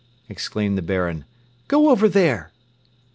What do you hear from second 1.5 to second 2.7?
"Go over there!"